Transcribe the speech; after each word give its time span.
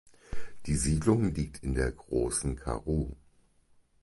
Die 0.65 0.77
Siedlung 0.77 1.31
liegt 1.35 1.61
in 1.63 1.75
der 1.75 1.91
Großen 1.91 2.55
Karoo. 2.55 3.11